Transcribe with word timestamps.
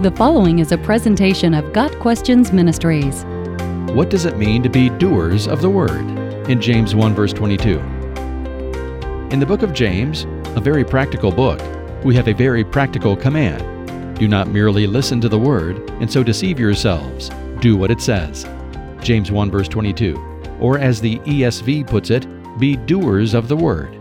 The 0.00 0.12
following 0.12 0.60
is 0.60 0.70
a 0.70 0.78
presentation 0.78 1.54
of 1.54 1.72
Got 1.72 1.90
Questions 1.98 2.52
Ministries. 2.52 3.24
What 3.96 4.10
does 4.10 4.26
it 4.26 4.38
mean 4.38 4.62
to 4.62 4.68
be 4.68 4.90
doers 4.90 5.48
of 5.48 5.60
the 5.60 5.68
word? 5.68 6.06
In 6.48 6.60
James 6.60 6.94
1, 6.94 7.16
verse 7.16 7.32
22. 7.32 7.80
In 9.32 9.40
the 9.40 9.44
book 9.44 9.62
of 9.62 9.72
James, 9.72 10.22
a 10.54 10.60
very 10.60 10.84
practical 10.84 11.32
book, 11.32 11.60
we 12.04 12.14
have 12.14 12.28
a 12.28 12.32
very 12.32 12.62
practical 12.62 13.16
command. 13.16 14.16
Do 14.20 14.28
not 14.28 14.46
merely 14.46 14.86
listen 14.86 15.20
to 15.20 15.28
the 15.28 15.36
word 15.36 15.90
and 16.00 16.08
so 16.08 16.22
deceive 16.22 16.60
yourselves. 16.60 17.30
Do 17.58 17.76
what 17.76 17.90
it 17.90 18.00
says. 18.00 18.46
James 19.00 19.32
1, 19.32 19.50
verse 19.50 19.66
22. 19.66 20.16
Or 20.60 20.78
as 20.78 21.00
the 21.00 21.18
ESV 21.18 21.88
puts 21.88 22.10
it, 22.10 22.24
be 22.60 22.76
doers 22.76 23.34
of 23.34 23.48
the 23.48 23.56
word. 23.56 23.98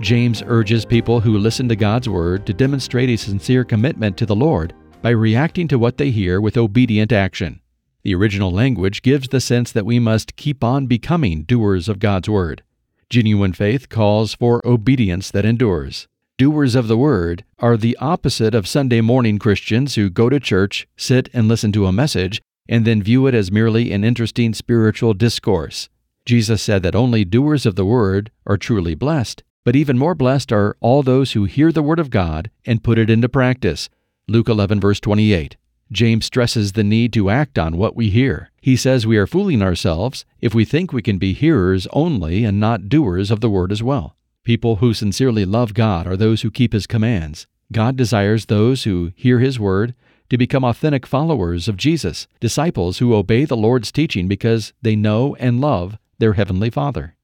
James 0.00 0.42
urges 0.46 0.86
people 0.86 1.20
who 1.20 1.36
listen 1.36 1.68
to 1.68 1.76
God's 1.76 2.08
word 2.08 2.46
to 2.46 2.54
demonstrate 2.54 3.10
a 3.10 3.16
sincere 3.16 3.64
commitment 3.64 4.16
to 4.16 4.24
the 4.24 4.34
Lord 4.34 4.72
by 5.04 5.10
reacting 5.10 5.68
to 5.68 5.78
what 5.78 5.98
they 5.98 6.10
hear 6.10 6.40
with 6.40 6.56
obedient 6.56 7.12
action. 7.12 7.60
The 8.04 8.14
original 8.14 8.50
language 8.50 9.02
gives 9.02 9.28
the 9.28 9.38
sense 9.38 9.70
that 9.70 9.84
we 9.84 9.98
must 9.98 10.34
keep 10.34 10.64
on 10.64 10.86
becoming 10.86 11.42
doers 11.42 11.90
of 11.90 11.98
God's 11.98 12.30
Word. 12.30 12.62
Genuine 13.10 13.52
faith 13.52 13.90
calls 13.90 14.32
for 14.32 14.66
obedience 14.66 15.30
that 15.30 15.44
endures. 15.44 16.08
Doers 16.38 16.74
of 16.74 16.88
the 16.88 16.96
Word 16.96 17.44
are 17.58 17.76
the 17.76 17.98
opposite 17.98 18.54
of 18.54 18.66
Sunday 18.66 19.02
morning 19.02 19.38
Christians 19.38 19.94
who 19.94 20.08
go 20.08 20.30
to 20.30 20.40
church, 20.40 20.88
sit 20.96 21.28
and 21.34 21.48
listen 21.48 21.70
to 21.72 21.84
a 21.84 21.92
message, 21.92 22.40
and 22.66 22.86
then 22.86 23.02
view 23.02 23.26
it 23.26 23.34
as 23.34 23.52
merely 23.52 23.92
an 23.92 24.04
interesting 24.04 24.54
spiritual 24.54 25.12
discourse. 25.12 25.90
Jesus 26.24 26.62
said 26.62 26.82
that 26.82 26.94
only 26.94 27.26
doers 27.26 27.66
of 27.66 27.76
the 27.76 27.84
Word 27.84 28.30
are 28.46 28.56
truly 28.56 28.94
blessed, 28.94 29.42
but 29.66 29.76
even 29.76 29.98
more 29.98 30.14
blessed 30.14 30.50
are 30.50 30.78
all 30.80 31.02
those 31.02 31.32
who 31.32 31.44
hear 31.44 31.70
the 31.70 31.82
Word 31.82 31.98
of 31.98 32.08
God 32.08 32.50
and 32.64 32.82
put 32.82 32.98
it 32.98 33.10
into 33.10 33.28
practice. 33.28 33.90
Luke 34.26 34.48
11, 34.48 34.80
verse 34.80 35.00
28. 35.00 35.58
James 35.92 36.24
stresses 36.24 36.72
the 36.72 36.82
need 36.82 37.12
to 37.12 37.28
act 37.28 37.58
on 37.58 37.76
what 37.76 37.94
we 37.94 38.08
hear. 38.08 38.50
He 38.62 38.74
says 38.74 39.06
we 39.06 39.18
are 39.18 39.26
fooling 39.26 39.60
ourselves 39.60 40.24
if 40.40 40.54
we 40.54 40.64
think 40.64 40.92
we 40.92 41.02
can 41.02 41.18
be 41.18 41.34
hearers 41.34 41.86
only 41.92 42.42
and 42.42 42.58
not 42.58 42.88
doers 42.88 43.30
of 43.30 43.40
the 43.40 43.50
word 43.50 43.70
as 43.70 43.82
well. 43.82 44.16
People 44.42 44.76
who 44.76 44.94
sincerely 44.94 45.44
love 45.44 45.74
God 45.74 46.06
are 46.06 46.16
those 46.16 46.40
who 46.40 46.50
keep 46.50 46.72
his 46.72 46.86
commands. 46.86 47.46
God 47.70 47.96
desires 47.96 48.46
those 48.46 48.84
who 48.84 49.12
hear 49.14 49.40
his 49.40 49.60
word 49.60 49.94
to 50.30 50.38
become 50.38 50.64
authentic 50.64 51.06
followers 51.06 51.68
of 51.68 51.76
Jesus, 51.76 52.26
disciples 52.40 52.98
who 52.98 53.14
obey 53.14 53.44
the 53.44 53.58
Lord's 53.58 53.92
teaching 53.92 54.26
because 54.26 54.72
they 54.80 54.96
know 54.96 55.36
and 55.36 55.60
love 55.60 55.98
their 56.18 56.32
heavenly 56.32 56.70
Father. 56.70 57.14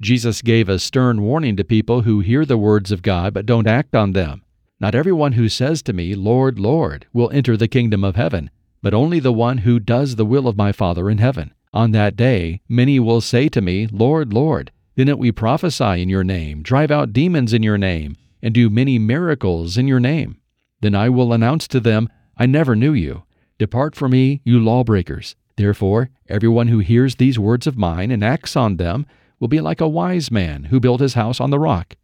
Jesus 0.00 0.40
gave 0.40 0.68
a 0.68 0.78
stern 0.78 1.22
warning 1.22 1.56
to 1.56 1.64
people 1.64 2.02
who 2.02 2.20
hear 2.20 2.44
the 2.44 2.56
words 2.56 2.92
of 2.92 3.02
God 3.02 3.34
but 3.34 3.44
don't 3.44 3.66
act 3.66 3.96
on 3.96 4.12
them. 4.12 4.44
Not 4.80 4.94
everyone 4.94 5.32
who 5.32 5.48
says 5.48 5.82
to 5.82 5.92
me, 5.92 6.14
Lord, 6.14 6.60
Lord, 6.60 7.06
will 7.12 7.30
enter 7.30 7.56
the 7.56 7.66
kingdom 7.66 8.04
of 8.04 8.14
heaven, 8.14 8.48
but 8.80 8.94
only 8.94 9.18
the 9.18 9.32
one 9.32 9.58
who 9.58 9.80
does 9.80 10.14
the 10.14 10.24
will 10.24 10.46
of 10.46 10.56
my 10.56 10.70
Father 10.70 11.10
in 11.10 11.18
heaven. 11.18 11.52
On 11.74 11.90
that 11.90 12.14
day, 12.14 12.60
many 12.68 13.00
will 13.00 13.20
say 13.20 13.48
to 13.48 13.60
me, 13.60 13.88
Lord, 13.88 14.32
Lord, 14.32 14.70
didn't 14.96 15.18
we 15.18 15.32
prophesy 15.32 16.00
in 16.00 16.08
your 16.08 16.22
name, 16.22 16.62
drive 16.62 16.92
out 16.92 17.12
demons 17.12 17.52
in 17.52 17.64
your 17.64 17.76
name, 17.76 18.16
and 18.40 18.54
do 18.54 18.70
many 18.70 19.00
miracles 19.00 19.76
in 19.76 19.88
your 19.88 19.98
name? 19.98 20.40
Then 20.80 20.94
I 20.94 21.08
will 21.08 21.32
announce 21.32 21.66
to 21.68 21.80
them, 21.80 22.08
I 22.36 22.46
never 22.46 22.76
knew 22.76 22.92
you. 22.92 23.24
Depart 23.58 23.96
from 23.96 24.12
me, 24.12 24.42
you 24.44 24.60
lawbreakers. 24.60 25.34
Therefore, 25.56 26.10
everyone 26.28 26.68
who 26.68 26.78
hears 26.78 27.16
these 27.16 27.36
words 27.36 27.66
of 27.66 27.76
mine 27.76 28.12
and 28.12 28.22
acts 28.22 28.54
on 28.54 28.76
them 28.76 29.06
will 29.40 29.48
be 29.48 29.60
like 29.60 29.80
a 29.80 29.88
wise 29.88 30.30
man 30.30 30.64
who 30.64 30.78
built 30.78 31.00
his 31.00 31.14
house 31.14 31.40
on 31.40 31.50
the 31.50 31.58
rock. 31.58 31.96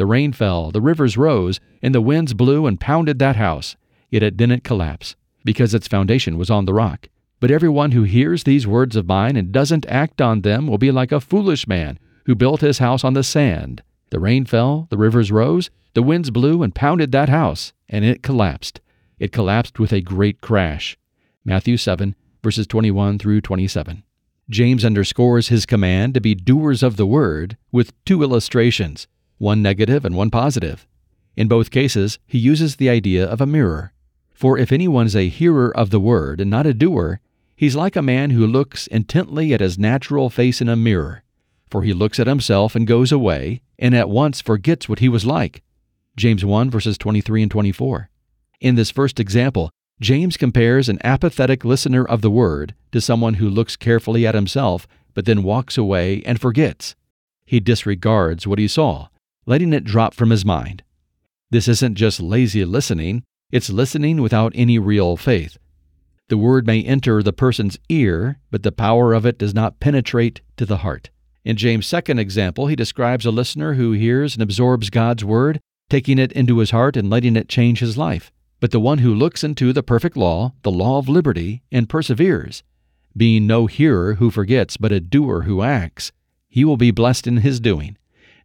The 0.00 0.06
rain 0.06 0.32
fell, 0.32 0.70
the 0.70 0.80
rivers 0.80 1.18
rose, 1.18 1.60
and 1.82 1.94
the 1.94 2.00
winds 2.00 2.32
blew 2.32 2.66
and 2.66 2.80
pounded 2.80 3.18
that 3.18 3.36
house. 3.36 3.76
Yet 4.08 4.22
it 4.22 4.34
didn't 4.34 4.64
collapse, 4.64 5.14
because 5.44 5.74
its 5.74 5.88
foundation 5.88 6.38
was 6.38 6.48
on 6.48 6.64
the 6.64 6.72
rock. 6.72 7.10
But 7.38 7.50
everyone 7.50 7.90
who 7.90 8.04
hears 8.04 8.44
these 8.44 8.66
words 8.66 8.96
of 8.96 9.06
mine 9.06 9.36
and 9.36 9.52
doesn't 9.52 9.84
act 9.90 10.22
on 10.22 10.40
them 10.40 10.66
will 10.66 10.78
be 10.78 10.90
like 10.90 11.12
a 11.12 11.20
foolish 11.20 11.68
man 11.68 11.98
who 12.24 12.34
built 12.34 12.62
his 12.62 12.78
house 12.78 13.04
on 13.04 13.12
the 13.12 13.22
sand. 13.22 13.82
The 14.08 14.18
rain 14.18 14.46
fell, 14.46 14.86
the 14.88 14.96
rivers 14.96 15.30
rose, 15.30 15.68
the 15.92 16.02
winds 16.02 16.30
blew 16.30 16.62
and 16.62 16.74
pounded 16.74 17.12
that 17.12 17.28
house, 17.28 17.74
and 17.86 18.02
it 18.02 18.22
collapsed. 18.22 18.80
It 19.18 19.32
collapsed 19.32 19.78
with 19.78 19.92
a 19.92 20.00
great 20.00 20.40
crash. 20.40 20.96
Matthew 21.44 21.76
7, 21.76 22.14
verses 22.42 22.66
21 22.66 23.18
through 23.18 23.42
27. 23.42 24.02
James 24.48 24.82
underscores 24.82 25.48
his 25.48 25.66
command 25.66 26.14
to 26.14 26.22
be 26.22 26.34
doers 26.34 26.82
of 26.82 26.96
the 26.96 27.04
word 27.04 27.58
with 27.70 27.92
two 28.06 28.22
illustrations 28.22 29.06
one 29.40 29.62
negative 29.62 30.04
and 30.04 30.14
one 30.14 30.30
positive. 30.30 30.86
In 31.34 31.48
both 31.48 31.70
cases, 31.70 32.18
he 32.26 32.38
uses 32.38 32.76
the 32.76 32.90
idea 32.90 33.26
of 33.26 33.40
a 33.40 33.46
mirror. 33.46 33.94
For 34.34 34.58
if 34.58 34.70
anyone 34.70 35.06
is 35.06 35.16
a 35.16 35.30
hearer 35.30 35.74
of 35.74 35.88
the 35.88 35.98
word 35.98 36.42
and 36.42 36.50
not 36.50 36.66
a 36.66 36.74
doer, 36.74 37.20
he's 37.56 37.74
like 37.74 37.96
a 37.96 38.02
man 38.02 38.30
who 38.30 38.46
looks 38.46 38.86
intently 38.88 39.54
at 39.54 39.62
his 39.62 39.78
natural 39.78 40.28
face 40.28 40.60
in 40.60 40.68
a 40.68 40.76
mirror. 40.76 41.22
For 41.70 41.82
he 41.82 41.94
looks 41.94 42.20
at 42.20 42.26
himself 42.26 42.76
and 42.76 42.86
goes 42.86 43.10
away, 43.10 43.62
and 43.78 43.94
at 43.94 44.10
once 44.10 44.42
forgets 44.42 44.90
what 44.90 44.98
he 44.98 45.08
was 45.08 45.24
like. 45.24 45.62
James 46.16 46.44
1 46.44 46.70
verses 46.70 46.98
23 46.98 47.42
and 47.42 47.50
24. 47.50 48.10
In 48.60 48.74
this 48.74 48.90
first 48.90 49.18
example, 49.18 49.70
James 50.02 50.36
compares 50.36 50.90
an 50.90 50.98
apathetic 51.02 51.64
listener 51.64 52.04
of 52.04 52.20
the 52.20 52.30
word 52.30 52.74
to 52.92 53.00
someone 53.00 53.34
who 53.34 53.48
looks 53.48 53.76
carefully 53.76 54.26
at 54.26 54.34
himself 54.34 54.86
but 55.14 55.24
then 55.24 55.42
walks 55.42 55.78
away 55.78 56.22
and 56.26 56.38
forgets. 56.38 56.94
He 57.46 57.58
disregards 57.58 58.46
what 58.46 58.58
he 58.58 58.68
saw 58.68 59.08
letting 59.50 59.72
it 59.72 59.82
drop 59.82 60.14
from 60.14 60.30
his 60.30 60.44
mind. 60.44 60.84
This 61.50 61.66
isn't 61.66 61.96
just 61.96 62.20
lazy 62.20 62.64
listening, 62.64 63.24
it's 63.50 63.68
listening 63.68 64.22
without 64.22 64.52
any 64.54 64.78
real 64.78 65.16
faith. 65.16 65.58
The 66.28 66.38
word 66.38 66.68
may 66.68 66.84
enter 66.84 67.20
the 67.20 67.32
person's 67.32 67.76
ear, 67.88 68.38
but 68.52 68.62
the 68.62 68.70
power 68.70 69.12
of 69.12 69.26
it 69.26 69.38
does 69.38 69.52
not 69.52 69.80
penetrate 69.80 70.40
to 70.56 70.64
the 70.64 70.76
heart. 70.78 71.10
In 71.44 71.56
James' 71.56 71.88
second 71.88 72.20
example, 72.20 72.68
he 72.68 72.76
describes 72.76 73.26
a 73.26 73.32
listener 73.32 73.74
who 73.74 73.90
hears 73.90 74.34
and 74.34 74.42
absorbs 74.42 74.88
God's 74.88 75.24
word, 75.24 75.58
taking 75.88 76.20
it 76.20 76.30
into 76.30 76.58
his 76.58 76.70
heart 76.70 76.96
and 76.96 77.10
letting 77.10 77.34
it 77.34 77.48
change 77.48 77.80
his 77.80 77.98
life. 77.98 78.30
But 78.60 78.70
the 78.70 78.78
one 78.78 78.98
who 78.98 79.12
looks 79.12 79.42
into 79.42 79.72
the 79.72 79.82
perfect 79.82 80.16
law, 80.16 80.52
the 80.62 80.70
law 80.70 80.98
of 80.98 81.08
liberty, 81.08 81.64
and 81.72 81.88
perseveres, 81.88 82.62
being 83.16 83.48
no 83.48 83.66
hearer 83.66 84.14
who 84.14 84.30
forgets, 84.30 84.76
but 84.76 84.92
a 84.92 85.00
doer 85.00 85.42
who 85.42 85.60
acts, 85.60 86.12
he 86.48 86.64
will 86.64 86.76
be 86.76 86.92
blessed 86.92 87.26
in 87.26 87.38
his 87.38 87.58
doing. 87.58 87.96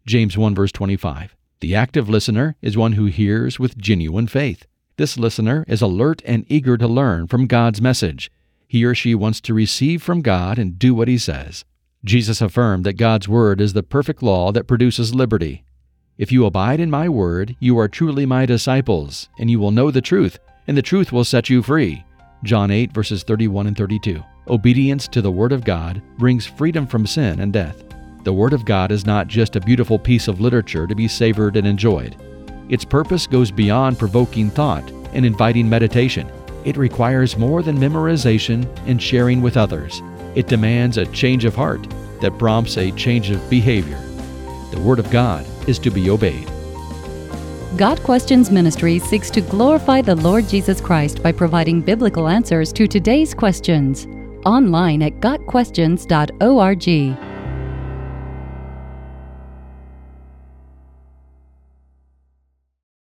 James 0.06 0.38
1 0.38 0.54
verse 0.54 0.70
25. 0.70 1.34
The 1.58 1.74
active 1.74 2.08
listener 2.08 2.54
is 2.62 2.76
one 2.76 2.92
who 2.92 3.06
hears 3.06 3.58
with 3.58 3.76
genuine 3.76 4.28
faith. 4.28 4.64
This 4.98 5.18
listener 5.18 5.64
is 5.66 5.82
alert 5.82 6.22
and 6.24 6.46
eager 6.48 6.78
to 6.78 6.86
learn 6.86 7.26
from 7.26 7.48
God's 7.48 7.82
message. 7.82 8.30
He 8.68 8.84
or 8.84 8.94
she 8.94 9.16
wants 9.16 9.40
to 9.40 9.54
receive 9.54 10.04
from 10.04 10.22
God 10.22 10.60
and 10.60 10.78
do 10.78 10.94
what 10.94 11.08
he 11.08 11.18
says. 11.18 11.64
Jesus 12.04 12.40
affirmed 12.40 12.84
that 12.84 12.92
God's 12.92 13.28
word 13.28 13.60
is 13.60 13.72
the 13.72 13.82
perfect 13.82 14.22
law 14.22 14.52
that 14.52 14.68
produces 14.68 15.12
liberty. 15.12 15.64
If 16.18 16.30
you 16.30 16.46
abide 16.46 16.78
in 16.78 16.88
my 16.88 17.08
word, 17.08 17.56
you 17.58 17.76
are 17.76 17.88
truly 17.88 18.26
my 18.26 18.46
disciples, 18.46 19.28
and 19.40 19.50
you 19.50 19.58
will 19.58 19.72
know 19.72 19.90
the 19.90 20.00
truth, 20.00 20.38
and 20.68 20.76
the 20.76 20.82
truth 20.82 21.10
will 21.10 21.24
set 21.24 21.50
you 21.50 21.62
free. 21.62 22.04
John 22.44 22.70
8 22.70 22.92
verses 22.92 23.24
31 23.24 23.66
and 23.66 23.76
32. 23.76 24.22
Obedience 24.48 25.08
to 25.08 25.20
the 25.20 25.32
word 25.32 25.50
of 25.50 25.64
God 25.64 26.00
brings 26.16 26.46
freedom 26.46 26.86
from 26.86 27.08
sin 27.08 27.40
and 27.40 27.52
death. 27.52 27.82
The 28.26 28.32
Word 28.32 28.52
of 28.52 28.64
God 28.64 28.90
is 28.90 29.06
not 29.06 29.28
just 29.28 29.54
a 29.54 29.60
beautiful 29.60 30.00
piece 30.00 30.26
of 30.26 30.40
literature 30.40 30.88
to 30.88 30.96
be 30.96 31.06
savored 31.06 31.56
and 31.56 31.64
enjoyed. 31.64 32.16
Its 32.68 32.84
purpose 32.84 33.24
goes 33.24 33.52
beyond 33.52 34.00
provoking 34.00 34.50
thought 34.50 34.90
and 35.12 35.24
inviting 35.24 35.68
meditation. 35.68 36.28
It 36.64 36.76
requires 36.76 37.36
more 37.36 37.62
than 37.62 37.78
memorization 37.78 38.66
and 38.88 39.00
sharing 39.00 39.42
with 39.42 39.56
others. 39.56 40.02
It 40.34 40.48
demands 40.48 40.96
a 40.96 41.06
change 41.06 41.44
of 41.44 41.54
heart 41.54 41.86
that 42.20 42.36
prompts 42.36 42.78
a 42.78 42.90
change 42.90 43.30
of 43.30 43.48
behavior. 43.48 44.00
The 44.72 44.80
Word 44.80 44.98
of 44.98 45.08
God 45.12 45.46
is 45.68 45.78
to 45.78 45.92
be 45.92 46.10
obeyed. 46.10 46.50
Got 47.76 48.02
Questions 48.02 48.50
Ministry 48.50 48.98
seeks 48.98 49.30
to 49.30 49.40
glorify 49.40 50.02
the 50.02 50.16
Lord 50.16 50.48
Jesus 50.48 50.80
Christ 50.80 51.22
by 51.22 51.30
providing 51.30 51.80
biblical 51.80 52.26
answers 52.26 52.72
to 52.72 52.88
today's 52.88 53.34
questions. 53.34 54.08
Online 54.44 55.02
at 55.02 55.20
GotQuestions.org. 55.20 57.25